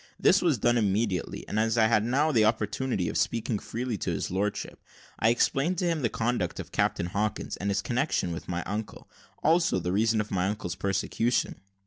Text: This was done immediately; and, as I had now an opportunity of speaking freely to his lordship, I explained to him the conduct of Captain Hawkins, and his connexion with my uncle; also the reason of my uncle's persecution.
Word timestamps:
This 0.19 0.41
was 0.41 0.57
done 0.57 0.79
immediately; 0.79 1.47
and, 1.47 1.59
as 1.59 1.77
I 1.77 1.85
had 1.85 2.03
now 2.03 2.31
an 2.31 2.43
opportunity 2.43 3.07
of 3.07 3.17
speaking 3.19 3.59
freely 3.59 3.99
to 3.99 4.09
his 4.09 4.31
lordship, 4.31 4.83
I 5.19 5.29
explained 5.29 5.77
to 5.77 5.85
him 5.85 6.01
the 6.01 6.09
conduct 6.09 6.59
of 6.59 6.71
Captain 6.71 7.05
Hawkins, 7.05 7.55
and 7.57 7.69
his 7.69 7.83
connexion 7.83 8.31
with 8.31 8.47
my 8.49 8.63
uncle; 8.63 9.07
also 9.43 9.77
the 9.77 9.91
reason 9.91 10.19
of 10.19 10.31
my 10.31 10.47
uncle's 10.47 10.73
persecution. 10.73 11.61